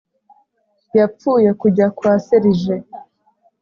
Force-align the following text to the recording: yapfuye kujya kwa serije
yapfuye 0.97 1.49
kujya 1.61 1.87
kwa 1.97 2.13
serije 2.25 2.75